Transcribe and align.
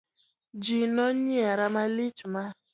Ji 0.63 0.79
nonyiera 0.95 1.65
malich 1.73 2.21
ma. 2.33 2.43